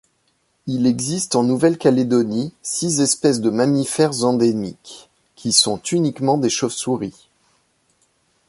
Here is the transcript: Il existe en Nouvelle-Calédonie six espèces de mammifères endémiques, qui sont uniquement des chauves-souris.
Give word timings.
Il 0.65 0.87
existe 0.87 1.35
en 1.35 1.43
Nouvelle-Calédonie 1.43 2.53
six 2.63 3.01
espèces 3.01 3.39
de 3.39 3.51
mammifères 3.51 4.23
endémiques, 4.23 5.11
qui 5.35 5.53
sont 5.53 5.77
uniquement 5.91 6.39
des 6.39 6.49
chauves-souris. 6.49 7.29